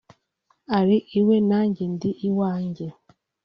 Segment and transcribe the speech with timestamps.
[0.79, 2.85] ari iwe nanjye ndi iwanjye